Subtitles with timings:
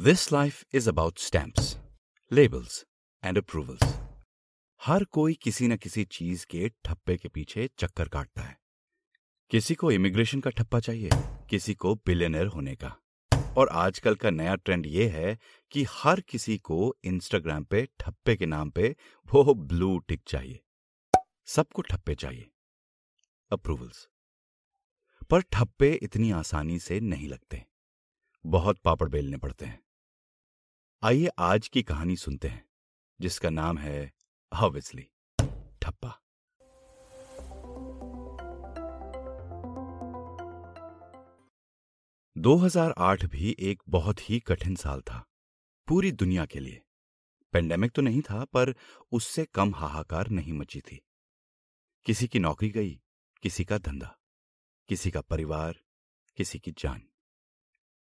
[0.00, 1.74] This life is about stamps,
[2.32, 2.84] labels
[3.24, 3.96] and approvals.
[4.82, 8.60] हर कोई किसी न किसी चीज़ के ठप्पे के पीछे चक्कर काटता है।
[9.50, 11.10] किसी को इमिग्रेशन का ठप्पा चाहिए
[11.50, 12.96] किसी को बिलियनर होने का।
[13.56, 15.38] और आजकल का नया ट्रेंड ये है
[15.70, 18.96] कि हर किसी को इंस्टाग्राम पे ठप्पे के नाम पे
[19.34, 20.60] वो ब्लू टिक चाहिए।
[21.46, 22.50] सबको ठप्पे चाहिए।
[23.52, 24.08] अप्रूवल्स
[25.30, 27.66] पर ठप्पे इतनी आसानी से नहीं लगते।
[28.46, 29.89] बहुत पापड़ बेलने पड़ते हैं।
[31.02, 32.64] आइए आज की कहानी सुनते हैं,
[33.20, 34.10] जिसका नाम है
[34.52, 35.02] ऑब्वियसली
[35.82, 36.10] ठप्पा।
[42.36, 45.24] दो हज़ार आठ भी एक बहुत ही कठिन साल था,
[45.88, 46.82] पूरी दुनिया के लिए।
[47.52, 48.74] पेंडेमिक तो नहीं था, पर
[49.12, 51.00] उससे कम हाहाकार नहीं मची थी।
[52.06, 52.92] किसी की नौकरी गई,
[53.42, 54.14] किसी का धंधा,
[54.88, 55.80] किसी का परिवार,
[56.38, 57.02] किसी की जान।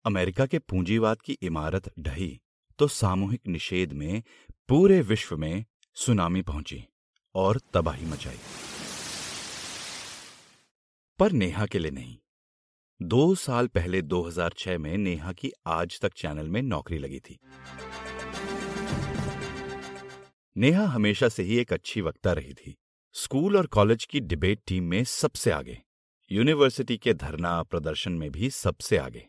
[0.05, 2.41] अमेरिका के पूंजीवाद की इमारत ढही
[2.79, 4.23] तो सामूहिक निषेध में
[4.69, 6.85] पूरे विश्व में सुनामी पहुँची
[7.35, 8.37] और तबाही मचाई।
[11.19, 12.17] पर नेहा के लिए नहीं।
[13.01, 17.39] दो साल पहले 2006 में नेहा की आज तक चैनल में नौकरी लगी थी।
[20.57, 22.75] नेहा हमेशा से ही एक अच्छी वक्ता रही थी।
[23.13, 25.81] स्कूल और कॉलेज की डिबेट टीम में सबसे आगे।
[26.31, 29.27] यूनिवर्सिटी के धरना प्रदर्शन में भी सबसे आगे।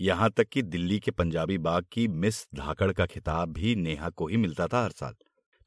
[0.00, 4.26] यहाँ तक कि दिल्ली के पंजाबी बाग की मिस धाकड़ का खिताब भी नेहा को
[4.26, 5.14] ही मिलता था हर साल।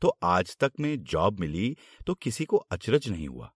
[0.01, 1.75] तो आज तक में जॉब मिली
[2.07, 3.51] तो किसी को अचरज नहीं हुआ।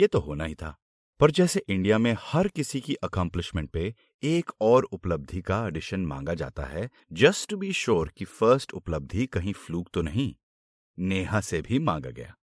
[0.00, 0.74] ये तो होना ही था।
[1.20, 6.34] पर जैसे इंडिया में हर किसी की अकम्पलिशमेंट पे एक और उपलब्धि का एडिशन मांगा
[6.34, 10.34] जाता है जस्ट टू बी श्योर कि फ़र्स्ट उपलब्धि कहीं फ्लूक तो नहीं,
[10.98, 12.34] नेहा से भी मांगा गया।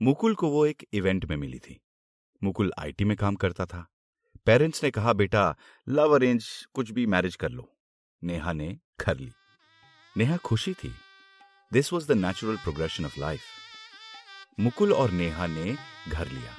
[0.00, 1.80] मुकुल को वो एक इवेंट में मिली थी।
[2.42, 3.86] मुकुल आईटी में काम करता था।
[4.50, 5.56] पेरेंट्स ने कहा, बेटा,
[5.88, 7.76] लव अरेंज कुछ भी मैरिज कर लो।
[8.24, 9.30] नेहा ने कर ली।
[10.16, 10.92] नेहा खुशी थी।
[11.72, 13.40] This was the natural progression of life
[14.60, 15.76] Mukul और नेहा ने
[16.08, 16.54] घर लिया।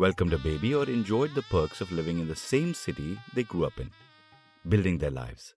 [0.00, 3.62] वेलकम द बेबी और enjoyed the perks of living in the same city they grew
[3.62, 3.90] up in
[4.66, 5.54] building their lives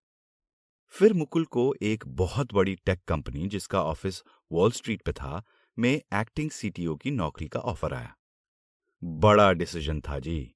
[0.90, 5.44] फिर मुकुल को एक बहुत बड़ी टेक कंपनी जिसका ऑफ़िस वॉल स्ट्रीट पे था,
[5.80, 8.16] में एक्टिंग सीटीओ की नौकरी का ऑफ़र आया।
[9.04, 10.56] बड़ा डिसीज़न था जी।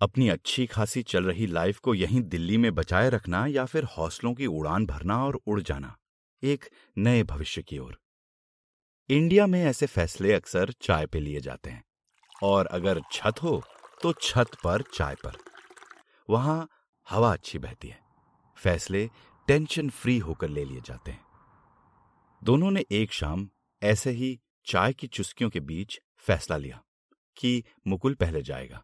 [0.00, 4.32] अपनी अच्छी खासी चल रही लाइफ को यहीं दिल्ली में बचाए रखना या फिर हौसलों
[4.34, 5.96] की उड़ान भरना और उड़ जाना,
[6.42, 6.64] एक
[6.96, 7.98] नए भविष्य की ओर।
[9.08, 11.82] इंडिया में ऐसे फैसले अक्सर चाय पे लिए जाते हैं,
[12.42, 13.62] और अगर छत हो
[14.02, 15.36] तो छत पर चाय पर।
[16.28, 16.68] वहाँ
[17.06, 17.98] हवा अच्छी बहती है,
[18.58, 19.08] फैसले
[19.48, 21.24] टेंशन फ्री होकर ले लिए जाते हैं।
[22.42, 23.48] दोनों ने एक शाम
[23.82, 26.82] ऐसे ही चाय की चुस्कियों के बीच फैसला लिया
[27.36, 28.82] कि मुकुल पहले जाएगा।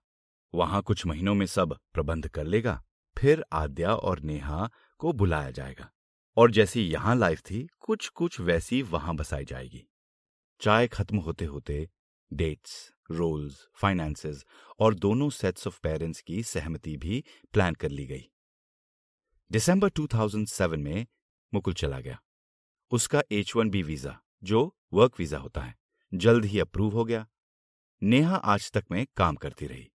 [0.55, 2.83] वहाँ कुछ महीनों में सब प्रबंध कर लेगा,
[3.19, 5.91] फिर आद्या और नेहा को बुलाया जाएगा।
[6.37, 9.87] और जैसी यहाँ लाइफ थी कुछ कुछ वैसी वहाँ बसाई जाएगी।
[10.61, 11.89] चाय खत्म होते होते
[12.33, 14.45] डेट्स, रोल्स, फाइनेंसेस
[14.79, 18.31] और दोनों सेट्स ऑफ़ पेरेंट्स की सहमति भी प्लान कर ली गई।
[19.51, 21.07] दिसंबर 2007 में
[21.55, 22.23] मुकुल चला गया।
[22.91, 25.77] उसका एच वन बी वीज़ा, जो वर्क वीज़ा होता है,
[26.15, 27.27] जल्द ही अप्रूव हो गया।
[28.03, 29.92] नेहा आज तक में काम करती रही।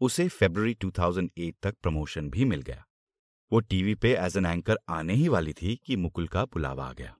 [0.00, 2.84] उसे फेब्रवरी 2008 तक प्रमोशन भी मिल गया।
[3.52, 6.92] वो टीवी पे एज एन एंकर आने ही वाली थी कि मुकुल का बुलावा आ
[6.92, 7.14] गया।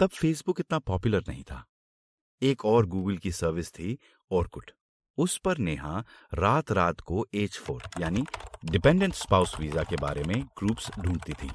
[0.00, 1.64] तब फेसबुक इतना पॉपुलर नहीं था।
[2.42, 3.98] एक और गूगल की सर्विस थी
[4.30, 4.70] ऑर्कुट
[5.18, 8.24] उस पर नेहा रात रात को एच फोर यानी
[8.64, 11.50] डिपेंडेंट स्पाउस वीज़ा के बारे में ग्रुप्स ढूंढती थी।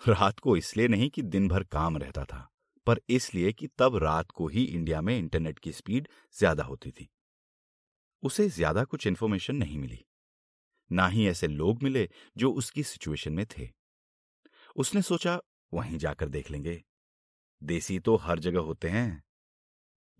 [0.00, 2.48] रात को इसलिए नहीं कि दिन भर काम रहता था,
[2.86, 7.08] पर इसलिए कि तब रात को ही इंडिया में इंटरनेट की स्पीड ज़्यादा होती थी।
[8.26, 10.04] उसे ज़्यादा कुछ इन्फॉर्मेशन नहीं मिली।
[10.90, 13.68] ना ही ऐसे लोग मिले जो उसकी सिचुएशन में थे।
[14.76, 15.40] उसने सोचा,
[15.74, 16.82] वहीं जाकर देख लेंगे।
[17.62, 19.22] देसी तो हर जगह होते हैं।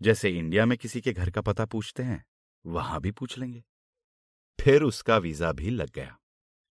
[0.01, 2.23] जैसे इंडिया में किसी के घर का पता पूछते हैं,
[2.65, 3.63] वहाँ भी पूछ लेंगे।
[4.59, 6.17] फिर उसका वीज़ा भी लग गया।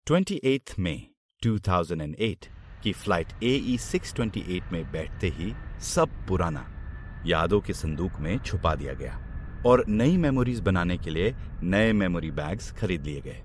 [0.07, 1.11] 28 मई
[1.43, 2.49] 2008
[2.83, 4.15] की फ़्लाइट ए ई सिक्स
[4.73, 5.53] में बैठते ही
[5.85, 6.73] सब पुराना
[7.27, 9.26] यादों के संदूक में छुपा दिया गया।
[9.67, 13.43] और नई मेमोरीज बनाने के लिए नए मेमोरी बैग्स खरीद लिए गए।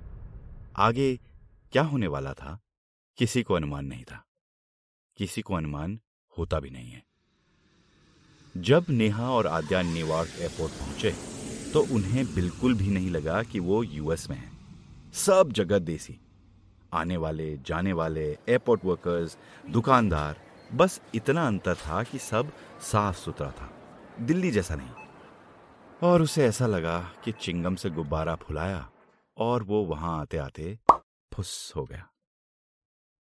[0.77, 1.19] आगे
[1.71, 2.59] क्या होने वाला था?
[3.17, 4.23] किसी को अनुमान नहीं था।
[5.17, 5.99] किसी को अनुमान
[6.37, 7.03] होता भी नहीं है।
[8.57, 11.15] जब नेहा और आद्या न्यूयॉर्क एयरपोर्ट पहुँचे
[11.73, 14.51] तो उन्हें बिल्कुल भी नहीं लगा कि वो यूएस में हैं।
[15.13, 16.19] सब जगह देसी।
[16.93, 19.37] आने वाले, जाने वाले एयरपोर्ट वर्कर्स
[19.69, 20.41] दुकानदार,
[20.73, 23.73] बस इतना अंतर था कि सब साफ़ सुथरा था।
[24.21, 25.00] दिल्ली जैसा नहीं।
[26.03, 28.91] और उसे ऐसा लगा कि चिंगम से गुब्बारा फुलाया
[29.37, 30.79] और वो वहाँ आते आते
[31.33, 32.11] फुस हो गया।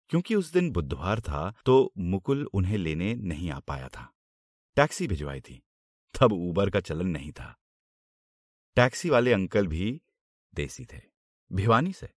[0.09, 4.13] क्योंकि उस दिन बुधवार था तो मुकुल उन्हें लेने नहीं आ पाया था।
[4.75, 5.63] टैक्सी भिजवाई थी।
[6.19, 7.57] तब ऊबर का चलन नहीं था।
[8.75, 10.01] टैक्सी वाले अंकल भी
[10.55, 11.01] देसी थे।
[11.53, 12.09] भिवानी से।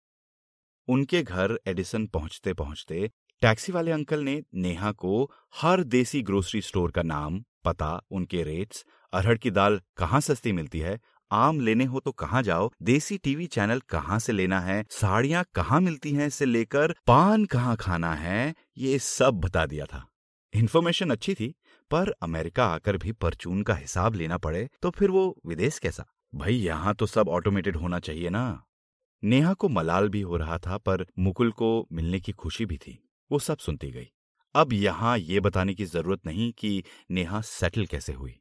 [0.88, 3.10] उनके घर एडिसन पहुँचते पहुँचते
[3.40, 8.86] टैक्सी वाले अंकल ने नेहा को हर देसी ग्रोसरी स्टोर का नाम, पता, उनके रेट्स
[9.14, 11.00] अरहर की दाल कहाँ सस्ती मिलती है?
[11.30, 12.70] आम लेने हो तो कहाँ जाओ?
[12.82, 14.84] देसी टीवी चैनल कहाँ से लेना है?
[14.90, 16.94] साड़ियाँ कहाँ मिलती हैं से लेकर?
[17.06, 18.54] पान कहाँ खाना है?
[18.78, 20.08] ये सब बता दिया था।
[20.54, 21.54] इन्फॉर्मेशन अच्छी थी,
[21.90, 26.04] पर अमेरिका आकर भी परचून का हिसाब लेना पड़े तो फिर वो विदेश कैसा?
[26.34, 28.64] भाई, यहाँ तो सब ऑटोमेटेड होना चाहिए ना।
[29.24, 33.10] नेहा को मलाल भी हो रहा था, पर मुकुल को मिलने की खुशी भी थी।
[33.32, 34.08] वो सब सुनती गई।
[34.54, 38.40] अब यहाँ ये बताने की ज़रूरत नहीं कि नेहा सेटल कैसे हुई।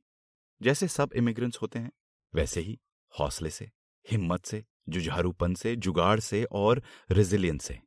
[0.64, 1.92] जैसे सब इमिग्रेंट्स होते हैं,
[2.34, 2.80] वैसे ही
[3.20, 3.70] हौसले से,
[4.12, 7.80] हिम्मत से, जुझारूपन से, जुगाड़ से और रेजिलियंस से।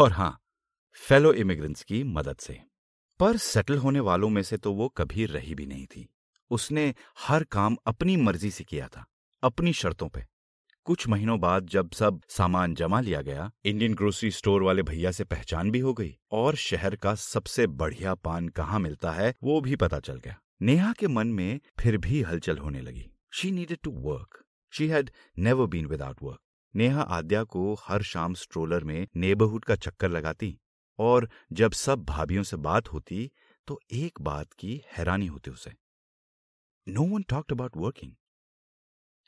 [0.00, 0.40] और हाँ
[0.92, 2.60] फेलो इमिग्रेंट्स की मदद से।
[3.20, 6.08] पर सेटल होने वालों में से तो वो कभी रही भी नहीं थी।
[6.50, 9.06] उसने हर काम अपनी मर्ज़ी से किया था,
[9.42, 10.24] अपनी शर्तों पे।
[10.84, 15.24] कुछ महीनों बाद जब सब सामान जमा लिया गया इंडियन ग्रोसरी स्टोर वाले भैया से
[15.24, 19.76] पहचान भी हो गई और शहर का सबसे बढ़िया पान कहाँ मिलता है, वो भी
[19.76, 23.90] पता चल गया। नेहा के मन में फिर भी हलचल होने लगी। She needed to
[23.90, 26.40] work she had never been without work
[26.74, 30.58] Neha Aadya को हर शाम स्ट्रोलर में नेबरहुड का चक्कर लगाती
[30.98, 33.30] और जब सब भाभियों से बात होती
[33.66, 35.72] तो एक बात की हैरानी होती उसे।
[36.86, 38.14] No one talked about working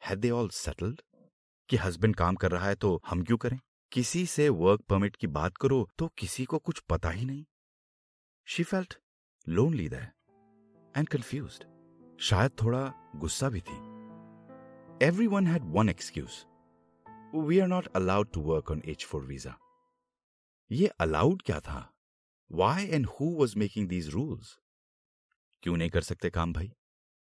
[0.02, 1.00] had they all settled
[1.68, 3.58] कि हस्बैंड काम कर रहा है तो हम क्यों करें?
[3.92, 7.44] किसी से वर्क परमिट की बात करो तो किसी को कुछ पता ही नहीं।
[8.46, 8.98] She felt
[9.46, 10.12] lonely that
[10.96, 11.66] and confused
[12.20, 13.76] शायद थोड़ा गुस्सा भी थी।
[15.06, 16.46] Every one had one excuse
[17.46, 19.54] we are not allowed to work on H four visa
[20.72, 21.92] ये अलाउड क्या था?
[22.52, 24.58] Why and who was making these rules
[25.62, 26.72] क्यों नहीं कर सकते काम भाई?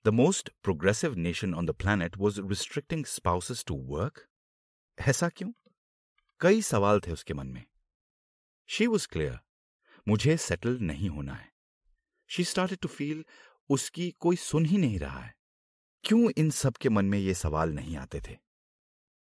[0.05, 4.19] The most progressive nation on the planet was restricting spouses to work?
[4.99, 5.51] ऐसा क्यों?
[6.39, 7.63] कई सवाल थे उसके मन में।
[8.67, 9.39] शी वॉज़ क्लियर
[10.07, 11.56] मुझे सेटल नहीं होना है।
[12.27, 13.25] शी स्टार्टेड टू फील
[13.69, 15.35] उसकी कोई सुन ही नहीं रहा है।
[16.03, 18.37] क्यों इन सब के मन में ये सवाल नहीं आते थे?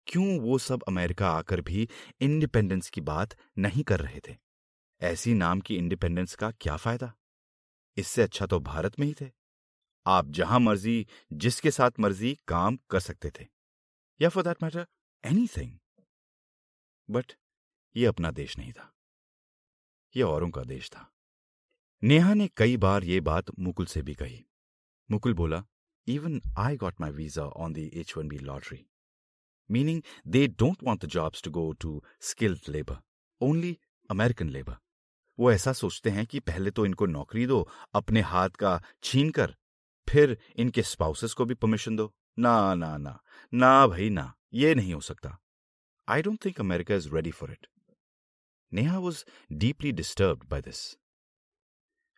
[0.06, 1.88] क्यों वो सब अमेरिका आकर भी
[2.20, 4.36] इंडिपेंडेंस की बात नहीं कर रहे थे?
[5.00, 7.14] ऐसी नाम की इंडिपेंडेंस का क्या फ़ायदा?
[7.96, 9.30] इससे अच्छा तो भारत में ही थे।
[10.06, 13.46] आप जहाँ मर्ज़ी, जिसके साथ मर्ज़ी काम कर सकते थे।
[14.20, 14.86] या for that matter
[15.46, 15.78] anything
[17.10, 17.32] but
[17.96, 18.94] ये अपना देश नहीं था।
[20.16, 21.15] ये औरों का देश था।
[22.02, 24.44] नेहा ने कई बार ये बात मुकुल से भी कही।
[25.10, 25.62] मुकुल बोला
[26.06, 28.78] even I got my visa on the H one B lottery
[29.70, 32.98] meaning they don't want the jobs to go to skilled labour
[33.40, 33.76] only
[34.10, 34.76] American labour
[35.38, 39.54] वो ऐसा सोचते हैं कि पहले तो इनको नौकरी दो, अपने हाथ का छीन कर,
[40.08, 43.18] फिर इनके स्पाउसेस को भी परमिशन दो। ना ना ना
[43.52, 45.36] ना भाई, ना, ये नहीं हो सकता।
[46.08, 47.66] I don't think America is ready for it
[48.72, 50.82] Neha was deeply disturb by this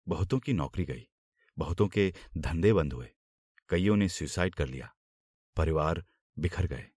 [0.07, 1.07] बहुतों की नौकरी गई।
[1.57, 3.10] बहुतों के धंधे बंद हुए।
[3.69, 4.95] कईयों ने सुसाइड कर लिया।
[5.55, 6.05] परिवार
[6.39, 6.88] बिखर गए।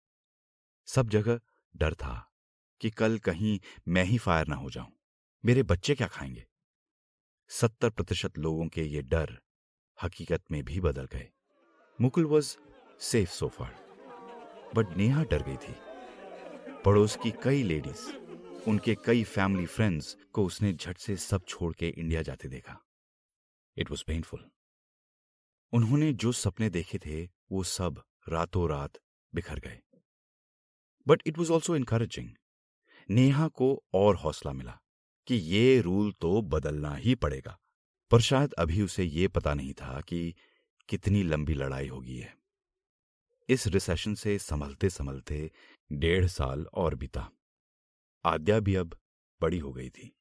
[0.86, 1.40] सब जगह
[1.76, 2.32] डर था
[2.80, 4.99] कि कल कहीं मैं ही फायर ना हो जाऊँ।
[5.44, 6.46] मेरे बच्चे क्या खाएँगे?
[7.48, 9.38] सत्तर प्रतिशत लोगों के ये डर
[10.02, 11.30] हकीकत में भी बदल गए।
[12.00, 12.56] Mukul was
[13.00, 13.74] safe so far
[14.74, 15.74] but Neha डर गई थी।
[16.84, 18.10] पड़ोस की कई लेडीज़
[18.68, 22.78] उनके कई फैमिली फ्रेंड्स को उसने झट से सब छोड़ के इंडिया जाते देखा।
[23.76, 24.50] इट वॉज़ पेनफुल
[25.72, 28.98] उन्होंने जो सपने देखे थे, वो सब रातों रात
[29.34, 29.80] बिखर गए।
[31.08, 32.30] But it was also encouraging
[33.10, 34.78] Neha को और हौसला मिला।
[35.30, 37.58] कि ये रूल तो बदलना ही पड़ेगा।
[38.10, 40.34] पर शायद अभी उसे ये पता नहीं था कि
[40.88, 42.36] कितनी लंबी लड़ाई होगी है
[43.48, 45.50] इस रिसेशन से संभलते संभलते
[45.92, 47.30] डेढ़ साल और बीता।
[48.24, 48.98] आद्या भी अब
[49.40, 50.16] बड़ी हो गई थी।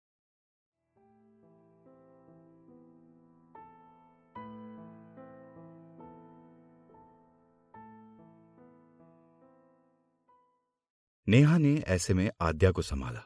[11.27, 13.23] नेहा ने ऐसे में आद्या को संभाला।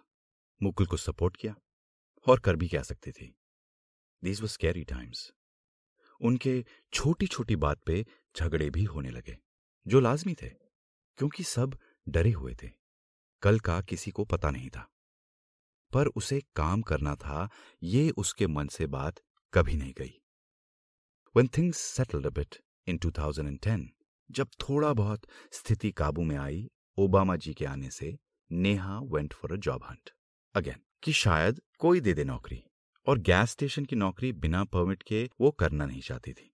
[0.63, 1.55] मुकुल को सपोर्ट किया।
[2.27, 3.35] और कर भी क्या सकती थी।
[4.23, 5.33] दीज वो स्कैरी टाइम्स
[6.21, 8.05] उनके छोटी छोटी बात पे
[8.39, 9.37] झगड़े भी होने लगे
[9.87, 10.49] जो लाजमी थे
[11.17, 12.69] क्योंकि सब डरे हुए थे।
[13.41, 14.89] कल का किसी को पता नहीं था।
[15.93, 17.49] पर उसे काम करना था
[17.83, 19.15] ये उसके मन से बात
[19.53, 20.21] कभी नहीं गई।
[21.37, 22.57] Things settled a bit
[22.89, 23.85] in 2010,
[24.31, 28.17] जब थोड़ा बहुत स्थिति काबू में आई ओबामा जी के आने से
[28.51, 30.09] Neha went for a job hunt
[30.55, 32.63] again कि शायद कोई दे दे नौकरी।
[33.07, 36.49] और गैस स्टेशन की नौकरी बिना परमिट के वो करना नहीं चाहती थी।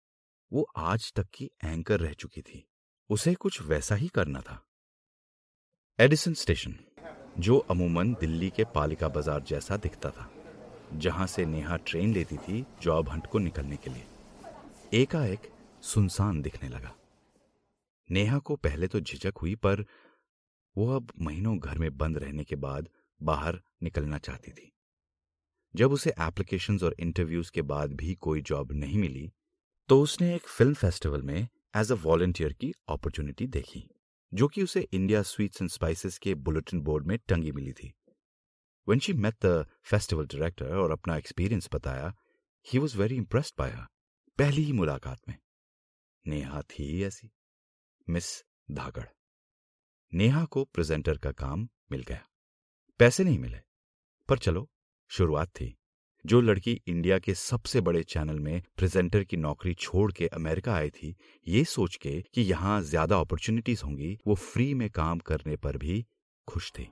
[0.51, 2.65] वो आज तक की एंकर रह चुकी थी।
[3.09, 4.63] उसे कुछ वैसा ही करना था।
[5.99, 6.75] एडिसन स्टेशन
[7.39, 10.29] जो अमूमन दिल्ली के पालिका बाज़ार जैसा दिखता था,
[10.93, 15.49] जहाँ से नेहा ट्रेन लेती थी जॉब हंट को निकलने के लिए। एकाएक
[15.83, 16.95] सुनसान दिखने लगा।
[18.09, 19.85] नेहा को पहले तो झिझक हुई, पर
[20.75, 22.89] वो अब महीनों घर में बंद रहने के बाद
[23.21, 24.71] बाहर निकलना चाहती थी।
[25.75, 29.31] जब उसे एप्लीकेशंस और इंटरव्यूज़ के बाद भी कोई जॉब नहीं मिली
[29.89, 33.83] तो उसने एक फ़िल्म फेस्टिवल में एज अ वॉलंटियर की अपॉर्चुनिटी देखी,
[34.33, 37.93] जो कि उसे इंडिया स्वीट्स एंड स्पाइसेस के बुलेटिन बोर्ड में टंगी मिली थी।
[38.87, 42.13] When she met the festival director और अपना एक्सपीरियंस बताया
[42.67, 43.85] he was very impressed by her
[44.37, 45.35] पहली ही मुलाकात में।
[46.25, 47.31] नेहा थी ऐसी
[48.07, 49.05] मिस धागड़।
[50.13, 52.28] नेहा को प्रेजेंटर का काम मिल गया।
[52.99, 53.57] पैसे नहीं मिले।
[54.29, 54.69] पर चलो,
[55.09, 55.77] शुरुआत थी।
[56.25, 60.89] जो लड़की इंडिया के सबसे बड़े चैनल में प्रेजेंटर की नौकरी छोड़ के अमेरिका आई
[60.89, 61.15] थी,
[61.47, 66.05] ये सोच के कि यहाँ ज़्यादा अपॉर्चुनिटीज़ होंगी, वो फ्री में काम करने पर भी
[66.47, 66.89] खुश थी।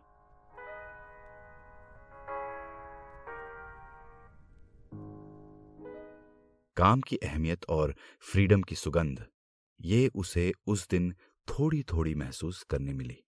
[6.78, 9.26] काम की अहमियत और फ्रीडम की सुगंध,
[9.82, 11.14] ये उसे उस दिन
[11.48, 13.24] थोड़ी थोड़ी महसूस करने मिली।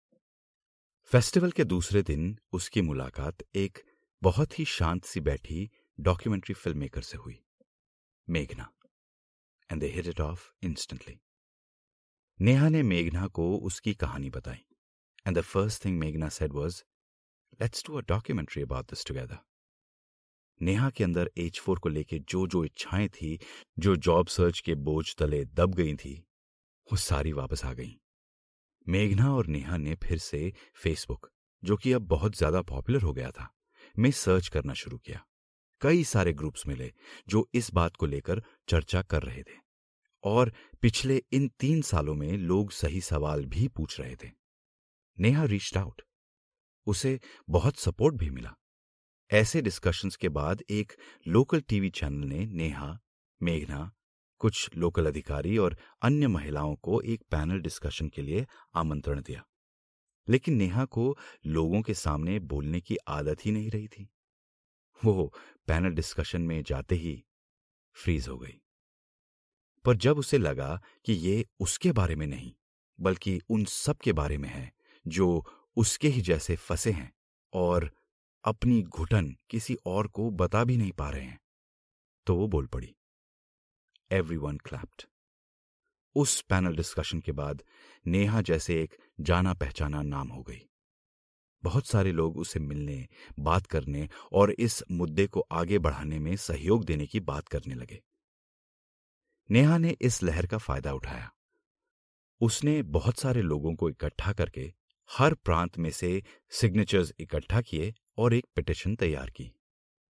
[1.10, 3.78] फेस्टिवल के दूसरे दिन उसकी मुलाकात एक
[4.22, 7.44] बहुत ही शांत सी बैठी डॉक्यूमेंट्री फ़िल्म मेकर से हुई,
[8.28, 8.72] मेघना
[9.70, 11.18] and they hit it of instantly
[12.40, 14.64] Neha ने मेघना को उसकी कहानी बताई
[15.26, 16.84] एंड द फ़र्स्ट थिंग मेघना said was
[17.60, 19.38] let's do a documentary about this together
[20.62, 23.38] Neha के अंदर एच फोर को लेके जो जो इच्छाएँ थी,
[23.78, 26.14] जो जॉब सर्च के बोझ तले दब गई थी,
[26.92, 28.07] वो सारी वापस आ गईं।
[28.88, 30.52] मेघना और नेहा ने फिर से
[30.82, 31.30] फेसबुक
[31.62, 33.54] जो कि अब बहुत ज़्यादा पॉपुलर हो गया था,
[33.98, 35.24] में सर्च करना शुरू किया।
[35.80, 36.92] कई सारे ग्रुप्स मिले,
[37.28, 39.56] जो इस बात को लेकर चर्चा कर रहे थे।
[40.24, 40.52] और
[40.82, 44.30] पिछले इन तीन सालों में लोग सही सवाल भी पूछ रहे थे।
[45.18, 46.02] नेहा रीच्ड आउट
[46.86, 47.18] उसे
[47.48, 48.54] बहुत सपोर्ट भी मिला।
[49.30, 50.92] ऐसे डिस्कशंस के बाद एक
[51.26, 52.98] लोकल टीवी चैनल ने नेहा,
[53.40, 53.90] मेघना
[54.38, 59.44] कुछ लोकल अधिकारी और अन्य महिलाओं को एक पैनल डिस्कशन के लिए आमंत्रण दिया।
[60.28, 61.16] लेकिन नेहा को
[61.46, 64.10] लोगों के सामने बोलने की आदत ही नहीं रही थी।
[65.04, 65.34] वो
[65.66, 67.24] पैनल डिस्कशन में जाते ही
[67.92, 68.60] फ्रीज हो गई।
[69.84, 72.52] पर जब उसे लगा कि ये उसके बारे में नहीं,
[73.00, 74.72] बल्कि उन सब के बारे में है,
[75.06, 75.44] जो
[75.76, 77.12] उसके ही जैसे फंसे हैं
[77.52, 77.92] और
[78.44, 81.40] अपनी घुटन किसी और को बता भी नहीं पा रहे हैं
[82.26, 82.94] तो वो बोल पड़ी।
[84.10, 85.02] एवरी वन क्लैप्ड
[86.14, 87.62] उस पैनल डिस्कशन के बाद
[88.06, 90.60] नेहा जैसे एक जाना पहचाना नाम हो गई।
[91.62, 96.84] बहुत सारे लोग उसे मिलने, बात करने और इस मुद्दे को आगे बढ़ाने में सहयोग
[96.84, 98.02] देने की बात करने लगे।
[99.50, 101.30] नेहा ने इस लहर का फ़ायदा उठाया।
[102.40, 104.72] उसने बहुत सारे लोगों को इकट्ठा करके
[105.10, 109.52] हर प्रांत में से सिग्नेचर्स इकट्ठा किए और एक पिटिशन तैयार की।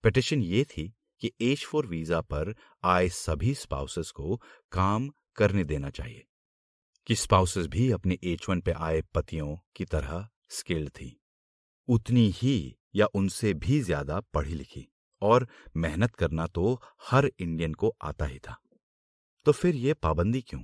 [0.04, 5.90] पिटिशन ये थी कि एच फोर वीज़ा पर आए सभी स्पाउसेस को काम करने देना
[5.90, 6.26] चाहिए।
[7.08, 11.20] कि स्पाउसेस भी अपने एच वन पे आए पतियों की तरह स्किल्ड थी।
[11.88, 14.88] उतनी ही या उनसे भी ज़्यादा पढ़ी लिखी
[15.22, 18.58] और मेहनत करना तो हर इंडियन को आता ही था।
[19.46, 20.64] तो फिर ये पाबंदी क्यों?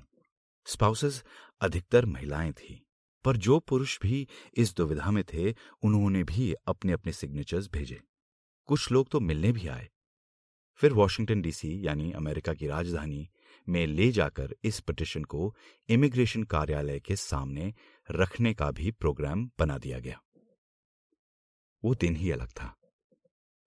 [0.65, 1.23] स्पाउसेस
[1.61, 2.85] अधिकतर महिलाएँ थी,
[3.25, 5.51] पर जो पुरुष भी इस दुविधा में थे,
[5.83, 8.01] उन्होंने भी अपने अपने सिग्नेचर्स भेजे।
[8.69, 9.89] कुछ लोग तो मिलने भी आए
[10.81, 13.29] फिर वॉशिंगटन डीसी यानी अमेरिका की राजधानी
[13.67, 15.53] में ले जाकर इस पिटिशन को
[15.89, 17.73] इमिग्रेशन कार्यालय के सामने
[18.09, 20.19] रखने का भी प्रोग्राम बना दिया गया।
[21.83, 22.73] वो दिन ही अलग था।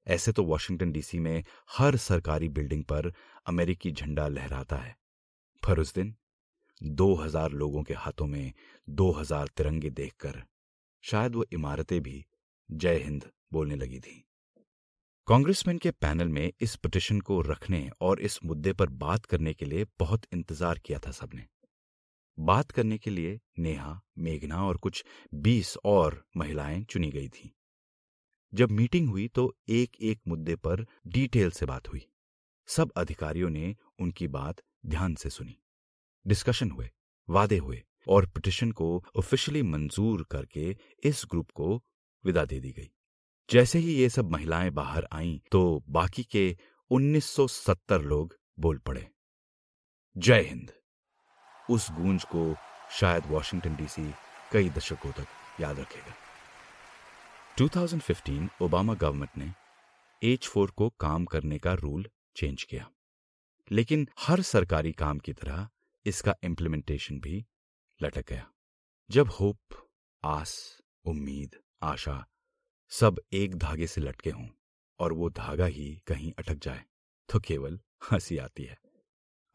[0.07, 1.45] ऐसे तो वॉशिंगटन डीसी में
[1.79, 3.13] हर सरकारी बिल्डिंग पर
[3.47, 4.97] अमेरिकी झंडा लहराता है।
[5.63, 6.15] पर उस दिन
[6.83, 8.53] दो हज़ार लोगों के हाथों में
[8.89, 10.43] दो हज़ार तिरंगे देखकर
[11.05, 12.25] शायद वो इमारतें भी
[12.71, 14.26] जय हिंद बोलने लगी थी।
[15.29, 19.65] कांग्रेसमैन के पैनल में इस पिटिशन को रखने और इस मुद्दे पर बात करने के
[19.65, 21.47] लिए बहुत इंतज़ार किया था सबने।
[22.39, 25.05] बात करने के लिए नेहा, मेघना और कुछ
[25.35, 27.55] बीस और महिलाएँ चुनी गई थी।
[28.53, 32.07] जब मीटिंग हुई तो एक एक मुद्दे पर डिटेल से बात हुई।
[32.69, 35.59] सब अधिकारियों ने उनकी बात ध्यान से सुनी।
[36.27, 36.91] डिस्कशन हुए,
[37.29, 41.83] वादे हुए और पिटिशन को ऑफिशियली मंजूर करके इस ग्रुप को
[42.25, 42.91] विदा दे दी गई।
[43.49, 46.57] जैसे ही ये सब महिलाएँ बाहर आईं तो बाकी के
[46.91, 49.07] 1970 लोग बोल पड़े,
[50.17, 50.73] जय हिंद।
[51.69, 52.55] उस गूंज को
[52.91, 54.11] शायद वॉशिंगटन डीसी
[54.53, 55.27] कई दशकों तक
[55.61, 56.15] याद रखेगा।
[57.57, 59.53] 2015 ओबामा गवर्नमेंट ने
[60.23, 62.91] एच फोर को काम करने का रूल चेंज किया,
[63.71, 65.69] लेकिन हर सरकारी काम की तरह
[66.07, 67.45] इसका इम्प्लीमेंटेशन भी
[68.01, 68.47] लटक गया।
[69.11, 69.85] जब होप,
[70.23, 72.25] आस, उम्मीद, आशा
[72.89, 74.49] सब एक धागे से लटके हों
[74.99, 76.85] और वो धागा ही कहीं अटक जाए
[77.33, 78.79] तो केवल हँसी आती है।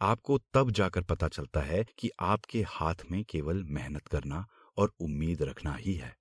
[0.01, 4.47] आपको तब जाकर पता चलता है कि आपके हाथ में केवल मेहनत करना
[4.77, 6.15] और उम्मीद रखना ही है।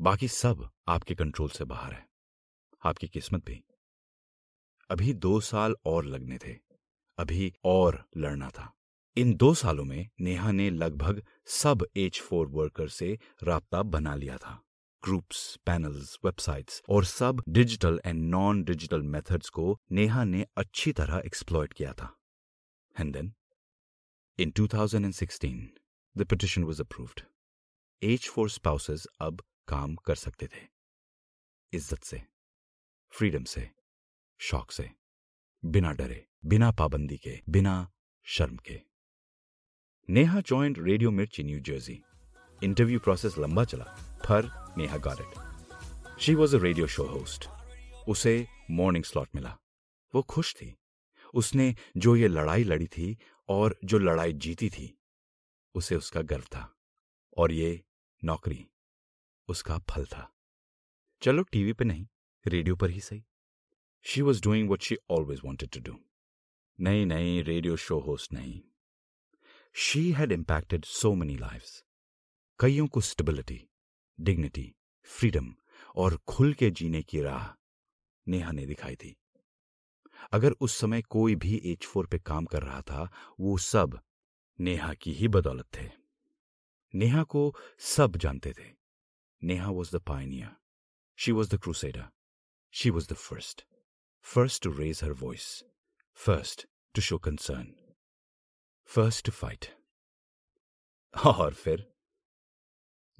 [0.00, 2.08] बाकी सब आपके कंट्रोल से बाहर है।
[2.84, 3.64] आपकी किस्मत भी।
[4.90, 6.56] अभी दो साल और लगने थे।
[7.18, 8.72] अभी और लड़ना था।
[9.16, 14.36] इन दो सालों में नेहा ने लगभग सब एच फोर वर्कर से राबता बना लिया
[14.36, 14.62] था।
[15.02, 21.22] ग्रुप्स पैनल्स वेबसाइट्स और सब digital and non digital methods को नेहा ने अच्छी तरह
[21.26, 22.14] एक्सप्लॉयट किया था।
[22.96, 23.32] And then
[24.38, 25.56] in 2016
[26.16, 27.20] the petition was approved
[28.02, 30.66] H four spouses अब काम कर सकते थे।
[31.72, 32.22] इज़्ज़त से
[33.12, 33.68] फ्रीडम से,
[34.40, 34.90] शौक से,
[35.62, 37.90] बिना डरे, बिना पाबंदी के, बिना
[38.26, 38.80] शर्म के।
[40.08, 42.00] Neha joined Radio Mirchi New Jersey
[42.60, 43.84] interview process लंबा चला,
[44.24, 47.48] पर Neha got she was a radio show host
[48.08, 49.58] उसे मॉर्निंग स्लॉट मिला।
[50.14, 50.76] वो खुश थी।
[51.34, 54.98] उसने जो ये लड़ाई लड़ी थी और जो लड़ाई जीती थी,
[55.74, 56.76] उसे उसका गर्व था
[57.36, 57.84] और ये
[58.24, 58.66] नौकरी
[59.48, 60.32] उसका फल था।
[61.22, 62.06] चलो टीवी पे नहीं,
[62.46, 63.24] रेडियो पर ही सही।
[64.02, 65.98] She was doing what she always wanted to do
[66.80, 68.60] नहीं नहीं रेडियो शो होस्ट नहीं।
[69.74, 71.84] She had impacted so many lives
[72.60, 73.69] कईयों को स्टेबिलिटी
[74.20, 74.74] डिग्निटी
[75.04, 75.54] फ्रीडम
[75.96, 77.46] और खुल के जीने की राह
[78.28, 79.16] नेहा ने दिखाई थी
[80.32, 84.00] अगर उस समय कोई भी एच फोर पे काम कर रहा था, वो सब
[84.60, 85.88] नेहा की ही बदौलत थे।
[86.94, 88.68] नेहा को सब जानते थे।
[89.42, 90.56] Neha was the pioneer
[91.18, 92.08] she was the crusader
[92.74, 93.64] she was the first
[94.22, 95.64] first to raise her voice
[96.14, 97.74] first to show concern
[98.84, 99.66] first to fight
[101.26, 101.99] और फिर?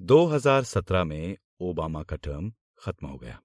[0.01, 3.41] 2017 में ओबामा का टर्म खत्म हो गया।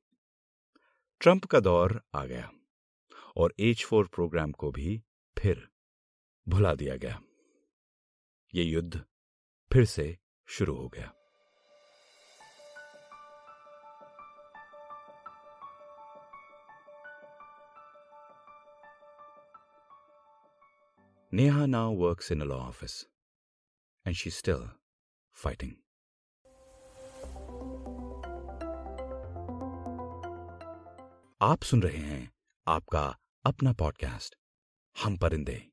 [1.21, 2.53] ट्रंप का दौर आ गया
[3.37, 5.03] और एच फोर प्रोग्राम को भी
[5.39, 5.69] फिर
[6.49, 7.23] भुला दिया गया।
[8.55, 9.05] ये युद्ध
[9.73, 11.13] फिर से शुरू हो गया।
[21.35, 23.05] Neha now works in a law office,
[24.07, 24.69] and she's still
[25.47, 25.86] fighting.
[31.41, 32.33] आप सुन रहे हैं
[32.67, 34.37] आपका अपना पॉडकास्ट
[35.05, 35.69] हम परिंदे।